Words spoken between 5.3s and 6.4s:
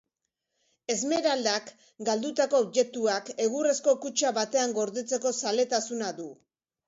zaletasuna du.